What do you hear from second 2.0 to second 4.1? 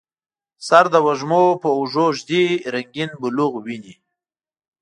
ږدي رنګیین بلوغ ویني